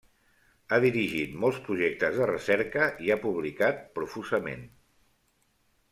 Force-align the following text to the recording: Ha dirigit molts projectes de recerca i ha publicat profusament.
Ha 0.71 0.79
dirigit 0.85 1.35
molts 1.43 1.59
projectes 1.67 2.17
de 2.21 2.29
recerca 2.31 2.89
i 3.09 3.11
ha 3.17 3.21
publicat 3.29 3.87
profusament. 3.99 4.69